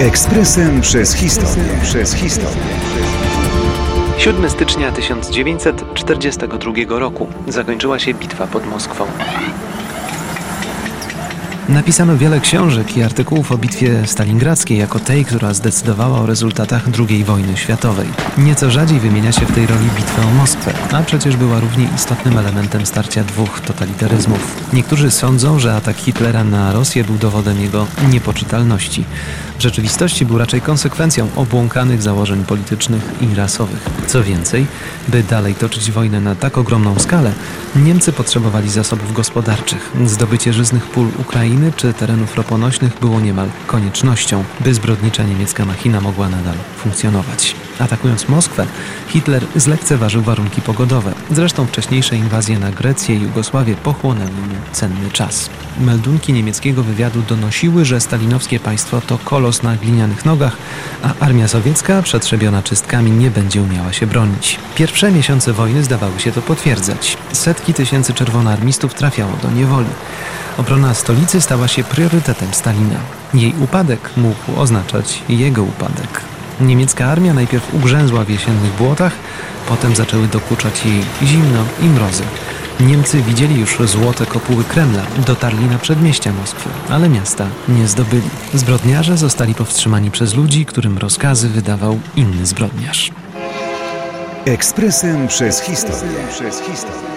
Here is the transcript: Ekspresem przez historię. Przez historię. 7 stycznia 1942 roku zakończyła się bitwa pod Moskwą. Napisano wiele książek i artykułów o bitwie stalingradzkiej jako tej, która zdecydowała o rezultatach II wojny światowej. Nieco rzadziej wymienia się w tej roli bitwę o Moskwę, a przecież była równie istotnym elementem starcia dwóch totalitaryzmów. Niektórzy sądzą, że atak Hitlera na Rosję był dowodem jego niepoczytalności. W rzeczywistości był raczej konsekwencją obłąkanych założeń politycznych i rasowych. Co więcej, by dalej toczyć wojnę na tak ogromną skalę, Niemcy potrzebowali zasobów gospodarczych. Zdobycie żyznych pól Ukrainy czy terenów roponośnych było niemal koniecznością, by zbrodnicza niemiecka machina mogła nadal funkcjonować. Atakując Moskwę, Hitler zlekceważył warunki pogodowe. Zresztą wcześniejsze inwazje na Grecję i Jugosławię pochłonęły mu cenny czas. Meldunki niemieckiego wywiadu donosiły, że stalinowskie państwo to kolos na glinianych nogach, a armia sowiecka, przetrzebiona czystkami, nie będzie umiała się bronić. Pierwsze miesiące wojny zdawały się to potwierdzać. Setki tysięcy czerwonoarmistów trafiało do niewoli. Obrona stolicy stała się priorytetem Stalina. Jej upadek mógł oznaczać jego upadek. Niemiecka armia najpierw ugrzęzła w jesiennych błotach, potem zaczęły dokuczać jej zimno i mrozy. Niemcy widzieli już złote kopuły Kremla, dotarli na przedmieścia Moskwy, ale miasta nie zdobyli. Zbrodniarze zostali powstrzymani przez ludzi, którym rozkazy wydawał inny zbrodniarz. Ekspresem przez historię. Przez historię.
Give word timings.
Ekspresem 0.00 0.80
przez 0.80 1.14
historię. 1.14 1.64
Przez 1.82 2.14
historię. 2.14 2.62
7 4.18 4.50
stycznia 4.50 4.92
1942 4.92 6.98
roku 6.98 7.26
zakończyła 7.48 7.98
się 7.98 8.14
bitwa 8.14 8.46
pod 8.46 8.66
Moskwą. 8.66 9.04
Napisano 11.68 12.16
wiele 12.16 12.40
książek 12.40 12.96
i 12.96 13.02
artykułów 13.02 13.52
o 13.52 13.58
bitwie 13.58 14.06
stalingradzkiej 14.06 14.78
jako 14.78 14.98
tej, 14.98 15.24
która 15.24 15.54
zdecydowała 15.54 16.20
o 16.20 16.26
rezultatach 16.26 16.82
II 17.08 17.24
wojny 17.24 17.56
światowej. 17.56 18.08
Nieco 18.38 18.70
rzadziej 18.70 19.00
wymienia 19.00 19.32
się 19.32 19.46
w 19.46 19.54
tej 19.54 19.66
roli 19.66 19.86
bitwę 19.96 20.22
o 20.22 20.30
Moskwę, 20.30 20.72
a 20.92 21.02
przecież 21.02 21.36
była 21.36 21.60
równie 21.60 21.88
istotnym 21.96 22.38
elementem 22.38 22.86
starcia 22.86 23.24
dwóch 23.24 23.60
totalitaryzmów. 23.60 24.56
Niektórzy 24.72 25.10
sądzą, 25.10 25.58
że 25.58 25.74
atak 25.74 25.96
Hitlera 25.96 26.44
na 26.44 26.72
Rosję 26.72 27.04
był 27.04 27.18
dowodem 27.18 27.60
jego 27.60 27.86
niepoczytalności. 28.10 29.04
W 29.58 29.62
rzeczywistości 29.62 30.26
był 30.26 30.38
raczej 30.38 30.60
konsekwencją 30.60 31.28
obłąkanych 31.36 32.02
założeń 32.02 32.44
politycznych 32.44 33.02
i 33.20 33.34
rasowych. 33.34 33.90
Co 34.06 34.24
więcej, 34.24 34.66
by 35.08 35.22
dalej 35.22 35.54
toczyć 35.54 35.90
wojnę 35.90 36.20
na 36.20 36.34
tak 36.34 36.58
ogromną 36.58 36.98
skalę, 36.98 37.32
Niemcy 37.76 38.12
potrzebowali 38.12 38.70
zasobów 38.70 39.12
gospodarczych. 39.12 39.92
Zdobycie 40.06 40.52
żyznych 40.52 40.86
pól 40.86 41.08
Ukrainy 41.18 41.72
czy 41.76 41.92
terenów 41.92 42.36
roponośnych 42.36 43.00
było 43.00 43.20
niemal 43.20 43.48
koniecznością, 43.66 44.44
by 44.60 44.74
zbrodnicza 44.74 45.22
niemiecka 45.22 45.64
machina 45.64 46.00
mogła 46.00 46.28
nadal 46.28 46.54
funkcjonować. 46.76 47.54
Atakując 47.78 48.28
Moskwę, 48.28 48.66
Hitler 49.08 49.44
zlekceważył 49.56 50.22
warunki 50.22 50.60
pogodowe. 50.60 51.12
Zresztą 51.30 51.66
wcześniejsze 51.66 52.16
inwazje 52.16 52.58
na 52.58 52.70
Grecję 52.70 53.16
i 53.16 53.22
Jugosławię 53.22 53.74
pochłonęły 53.74 54.30
mu 54.30 54.54
cenny 54.72 55.10
czas. 55.10 55.50
Meldunki 55.80 56.32
niemieckiego 56.32 56.82
wywiadu 56.82 57.22
donosiły, 57.22 57.84
że 57.84 58.00
stalinowskie 58.00 58.60
państwo 58.60 59.00
to 59.00 59.18
kolos 59.18 59.62
na 59.62 59.76
glinianych 59.76 60.24
nogach, 60.24 60.56
a 61.02 61.24
armia 61.24 61.48
sowiecka, 61.48 62.02
przetrzebiona 62.02 62.62
czystkami, 62.62 63.10
nie 63.10 63.30
będzie 63.30 63.62
umiała 63.62 63.92
się 63.92 64.06
bronić. 64.06 64.58
Pierwsze 64.74 65.12
miesiące 65.12 65.52
wojny 65.52 65.84
zdawały 65.84 66.20
się 66.20 66.32
to 66.32 66.42
potwierdzać. 66.42 67.16
Setki 67.32 67.61
tysięcy 67.74 68.14
czerwonoarmistów 68.14 68.94
trafiało 68.94 69.32
do 69.42 69.50
niewoli. 69.50 69.88
Obrona 70.58 70.94
stolicy 70.94 71.40
stała 71.40 71.68
się 71.68 71.84
priorytetem 71.84 72.54
Stalina. 72.54 72.98
Jej 73.34 73.54
upadek 73.60 74.10
mógł 74.16 74.60
oznaczać 74.60 75.22
jego 75.28 75.62
upadek. 75.62 76.20
Niemiecka 76.60 77.06
armia 77.06 77.34
najpierw 77.34 77.74
ugrzęzła 77.74 78.24
w 78.24 78.30
jesiennych 78.30 78.72
błotach, 78.72 79.12
potem 79.68 79.96
zaczęły 79.96 80.28
dokuczać 80.28 80.86
jej 80.86 81.04
zimno 81.22 81.64
i 81.80 81.84
mrozy. 81.84 82.22
Niemcy 82.80 83.22
widzieli 83.22 83.60
już 83.60 83.78
złote 83.84 84.26
kopuły 84.26 84.64
Kremla, 84.64 85.02
dotarli 85.26 85.64
na 85.64 85.78
przedmieścia 85.78 86.32
Moskwy, 86.32 86.68
ale 86.90 87.08
miasta 87.08 87.46
nie 87.68 87.88
zdobyli. 87.88 88.30
Zbrodniarze 88.54 89.16
zostali 89.16 89.54
powstrzymani 89.54 90.10
przez 90.10 90.34
ludzi, 90.34 90.66
którym 90.66 90.98
rozkazy 90.98 91.48
wydawał 91.48 92.00
inny 92.16 92.46
zbrodniarz. 92.46 93.10
Ekspresem 94.44 95.28
przez 95.28 95.60
historię. 95.60 96.18
Przez 96.30 96.60
historię. 96.60 97.12